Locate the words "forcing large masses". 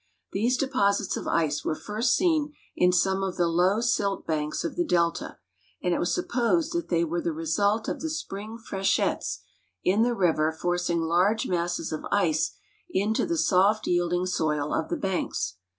10.51-11.91